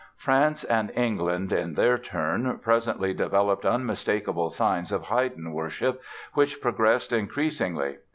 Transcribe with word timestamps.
France 0.17 0.63
and 0.63 0.91
England, 0.95 1.53
in 1.53 1.75
their 1.75 1.95
turn, 1.95 2.57
presently 2.57 3.13
developed 3.13 3.67
unmistakable 3.67 4.49
signs 4.49 4.91
of 4.91 5.03
Haydn 5.03 5.53
worship, 5.53 6.01
which 6.33 6.59
progressed 6.59 7.13
increasingly. 7.13 7.97